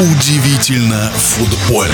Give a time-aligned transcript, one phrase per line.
[0.00, 1.92] Удивительно футбольно.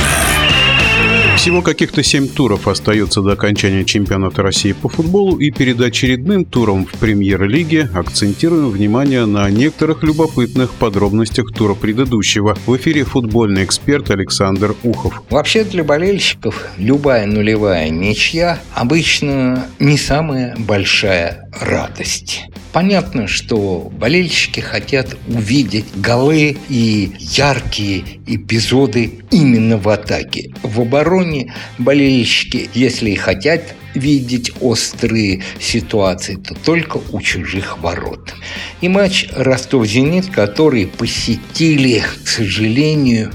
[1.36, 6.84] Всего каких-то семь туров остается до окончания чемпионата России по футболу, и перед очередным туром
[6.84, 12.56] в премьер-лиге акцентируем внимание на некоторых любопытных подробностях тура предыдущего.
[12.66, 15.22] В эфире футбольный эксперт Александр Ухов.
[15.30, 22.42] Вообще для болельщиков любая нулевая ничья обычно не самая большая радость.
[22.72, 30.52] Понятно, что болельщики хотят увидеть голы и яркие эпизоды именно в атаке.
[30.62, 38.34] В обороне болельщики, если и хотят видеть острые ситуации, то только у чужих ворот.
[38.80, 43.32] И матч Ростов-Зенит, который посетили, к сожалению,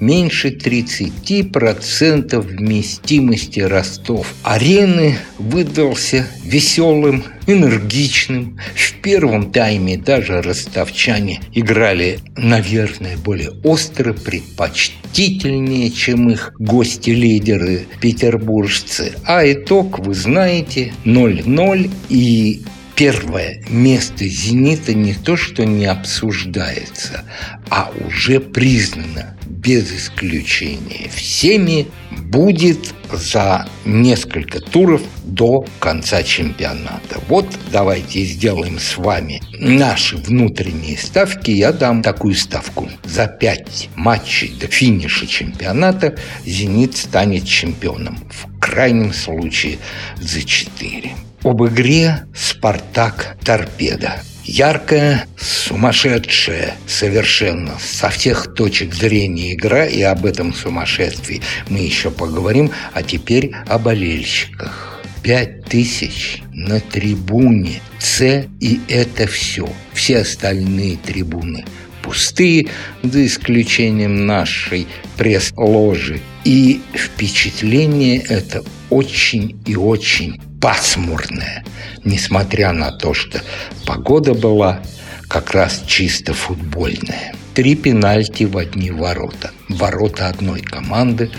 [0.00, 4.34] меньше 30% вместимости Ростов.
[4.42, 8.58] Арены выдался веселым, энергичным.
[8.74, 19.12] В первом тайме даже ростовчане играли, наверное, более остро, предпочтительнее, чем их гости-лидеры петербуржцы.
[19.24, 22.62] А итог, вы знаете, 0-0 и
[22.96, 27.24] первое место «Зенита» не то, что не обсуждается,
[27.68, 37.20] а уже признано без исключения всеми будет за несколько туров до конца чемпионата.
[37.28, 41.50] Вот давайте сделаем с вами наши внутренние ставки.
[41.50, 42.88] Я дам такую ставку.
[43.04, 48.18] За пять матчей до финиша чемпионата «Зенит» станет чемпионом.
[48.30, 49.78] В крайнем случае
[50.20, 51.12] за четыре.
[51.44, 54.22] Об игре «Спартак-Торпеда».
[54.44, 62.70] Яркая, сумасшедшая совершенно со всех точек зрения игра, и об этом сумасшествии мы еще поговорим,
[62.94, 65.02] а теперь о болельщиках.
[65.22, 69.68] Пять тысяч на трибуне С, и это все.
[69.92, 71.66] Все остальные трибуны
[72.04, 72.68] пустые,
[73.02, 74.86] за исключением нашей
[75.16, 76.20] пресс-ложи.
[76.44, 81.64] И впечатление это очень и очень пасмурная,
[82.04, 83.42] несмотря на то, что
[83.86, 84.82] погода была
[85.28, 87.34] как раз чисто футбольная.
[87.54, 89.52] Три пенальти в одни ворота.
[89.68, 91.30] Ворота одной команды,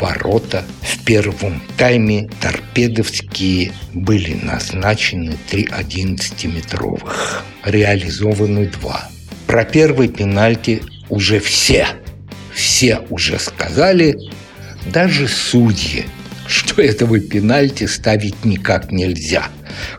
[0.00, 7.42] ворота в первом тайме торпедовские были назначены три 11-метровых.
[7.64, 9.08] Реализованы два.
[9.52, 11.86] Про первый пенальти уже все,
[12.54, 14.16] все уже сказали,
[14.86, 16.06] даже судьи
[16.46, 19.48] что этого пенальти ставить никак нельзя.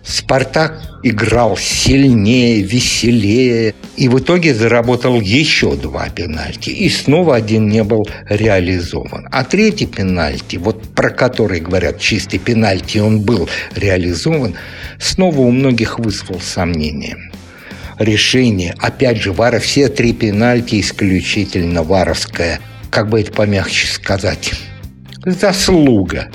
[0.03, 6.69] «Спартак» играл сильнее, веселее, и в итоге заработал еще два пенальти.
[6.69, 9.27] И снова один не был реализован.
[9.31, 14.55] А третий пенальти, вот про который говорят чистый пенальти, он был реализован,
[14.99, 17.17] снова у многих вызвал сомнения
[17.99, 18.75] решение.
[18.79, 22.59] Опять же, Вара, все три пенальти исключительно варовское.
[22.89, 24.53] Как бы это помягче сказать?
[25.25, 26.29] заслуга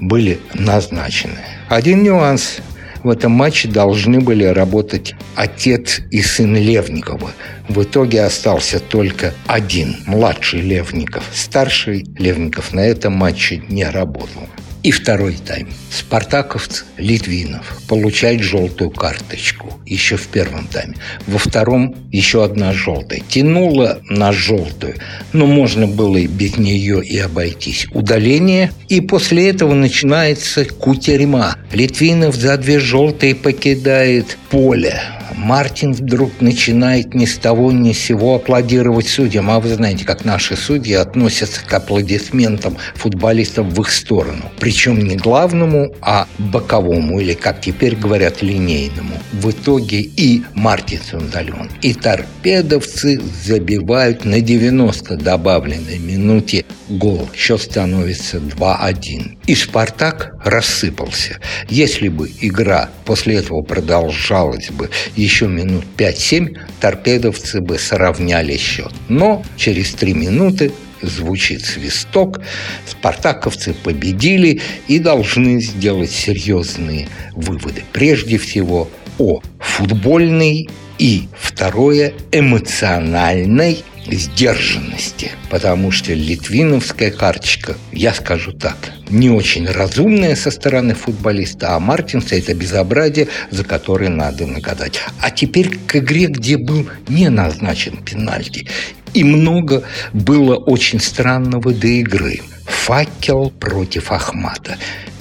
[0.00, 1.38] были назначены.
[1.68, 2.58] Один нюанс.
[3.02, 7.30] В этом матче должны были работать отец и сын Левникова.
[7.68, 11.24] В итоге остался только один, младший Левников.
[11.32, 14.46] Старший Левников на этом матче не работал.
[14.82, 15.68] И второй тайм.
[15.90, 20.94] Спартаковцы Литвинов получает желтую карточку еще в первом тайме.
[21.26, 23.20] Во втором еще одна желтая.
[23.28, 24.94] Тянула на желтую,
[25.34, 27.88] но можно было и без нее и обойтись.
[27.92, 28.72] Удаление.
[28.88, 31.56] И после этого начинается кутерьма.
[31.72, 35.02] Литвинов за две желтые покидает поле.
[35.40, 39.50] Мартин вдруг начинает ни с того ни с сего аплодировать судьям.
[39.50, 44.44] А вы знаете, как наши судьи относятся к аплодисментам футболистов в их сторону.
[44.58, 49.14] Причем не главному, а боковому, или, как теперь говорят, линейному.
[49.32, 57.28] В итоге и Мартинсон удален, и торпедовцы забивают на 90 добавленной минуте гол.
[57.34, 59.38] Счет становится 2-1.
[59.46, 61.38] И «Спартак» рассыпался.
[61.68, 68.92] Если бы игра после этого продолжалась бы еще минут 5-7, торпедовцы бы сравняли счет.
[69.08, 70.72] Но через 3 минуты
[71.02, 72.40] звучит свисток,
[72.86, 77.84] спартаковцы победили и должны сделать серьезные выводы.
[77.92, 80.68] Прежде всего о футбольной
[80.98, 83.82] и второе эмоциональной
[84.16, 88.76] сдержанности, потому что литвиновская карточка, я скажу так,
[89.08, 95.00] не очень разумная со стороны футболиста, а Мартинса это безобразие, за которое надо нагадать.
[95.20, 98.66] А теперь к игре, где был не назначен пенальти.
[99.12, 102.40] И много было очень странного до игры.
[102.66, 104.76] Факел против Ахмата.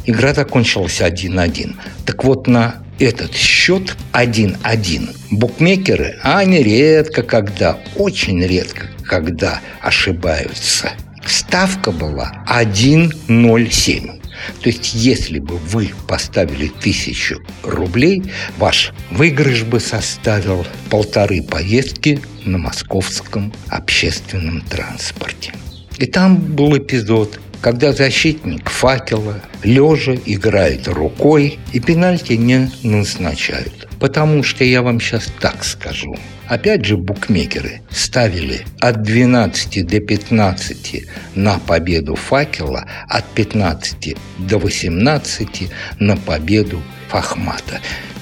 [0.06, 1.76] Игра закончилась 1-1.
[2.06, 5.16] Так вот, на этот счет 1-1.
[5.32, 10.92] Букмекеры, а они редко когда, очень редко когда ошибаются.
[11.26, 14.20] Ставка была 1,07.
[14.62, 18.24] То есть, если бы вы поставили тысячу рублей,
[18.58, 25.54] ваш выигрыш бы составил полторы поездки на московском общественном транспорте.
[25.98, 33.88] И там был эпизод, когда защитник факела лежа играет рукой и пенальти не назначают.
[34.00, 36.16] Потому что я вам сейчас так скажу.
[36.48, 45.70] Опять же, букмекеры ставили от 12 до 15 на победу факела, от 15 до 18
[46.00, 47.82] на победу Фахмата.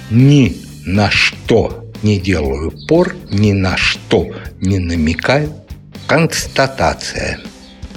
[0.10, 4.28] Ни на что не делаю пор, ни на что
[4.60, 5.54] не намекаю.
[6.08, 7.40] Констатация.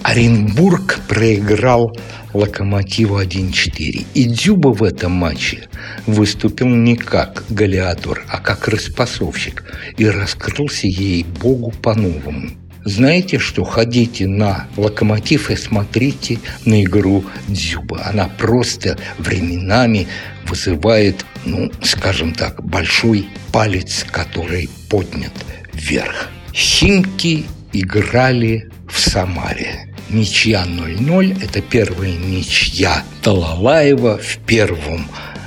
[0.03, 1.97] Оренбург проиграл
[2.33, 4.07] Локомотиву 1-4.
[4.15, 5.69] И Дзюба в этом матче
[6.07, 9.65] выступил не как Галиадор, а как распасовщик
[9.97, 12.51] и раскрылся ей богу по-новому.
[12.85, 13.65] Знаете что?
[13.65, 18.03] Ходите на локомотив и смотрите на игру Дзюба.
[18.07, 20.07] Она просто временами
[20.47, 25.33] вызывает, ну, скажем так, большой палец, который поднят
[25.75, 26.31] вверх.
[26.55, 29.90] Химки играли в Самаре.
[30.11, 35.07] Ничья 0-0– это первая ничья Талалаева в первом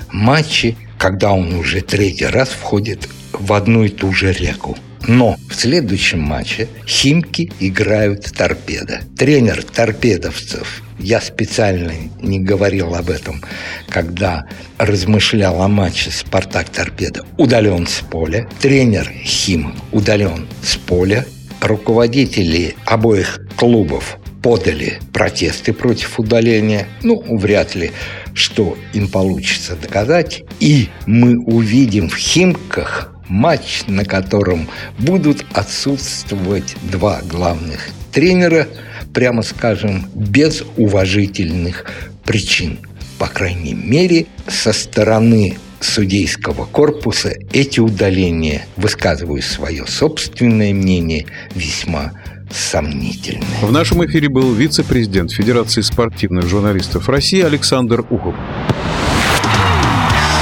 [0.09, 4.77] матче, когда он уже третий раз входит в одну и ту же реку.
[5.05, 9.01] Но в следующем матче Химки играют торпедо.
[9.17, 13.41] Тренер торпедовцев, я специально не говорил об этом,
[13.89, 14.45] когда
[14.77, 18.47] размышлял о матче «Спартак-торпедо», удален с поля.
[18.61, 21.25] Тренер Химок удален с поля.
[21.59, 26.87] Руководители обоих клубов подали протесты против удаления.
[27.01, 27.91] Ну, вряд ли,
[28.35, 30.43] что им получится доказать.
[30.59, 34.69] И мы увидим в Химках матч, на котором
[34.99, 38.67] будут отсутствовать два главных тренера,
[39.13, 41.85] прямо скажем, без уважительных
[42.25, 42.79] причин.
[43.17, 51.25] По крайней мере, со стороны судейского корпуса эти удаления, высказываю свое собственное мнение,
[51.55, 52.11] весьма
[52.51, 53.45] сомнительны.
[53.61, 58.35] В нашем эфире был вице-президент Федерации спортивных журналистов России Александр Ухов.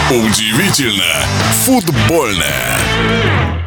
[0.10, 1.26] Удивительно
[1.64, 3.61] футбольное.